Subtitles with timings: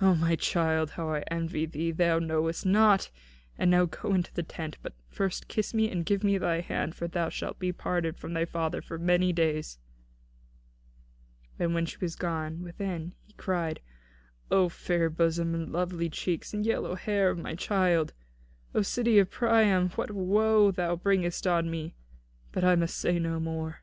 [0.00, 3.10] "O my child, how I envy thee, that thou knowest naught!
[3.58, 6.94] And now go into the tent; but first kiss me, and give me thy hand,
[6.94, 9.78] for thou shalt be parted from thy father for many days."
[11.58, 13.80] And when she was gone within, he cried:
[14.50, 18.14] "O fair bosom and very lovely cheeks and yellow hair of my child!
[18.74, 21.94] O city of Priam, what woe thou bringest on me!
[22.52, 23.82] But I must say no more."